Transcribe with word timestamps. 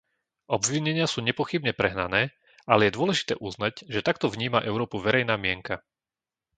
Obvinenia 0.55 1.05
sú 1.13 1.19
nepochybne 1.29 1.71
prehnané, 1.81 2.21
ale 2.71 2.81
je 2.89 2.95
dôležité 2.97 3.33
uznať, 3.47 3.75
že 3.93 4.01
takto 4.07 4.25
vníma 4.33 4.59
Európu 4.69 4.97
verejná 5.07 5.35
mienka. 5.45 5.75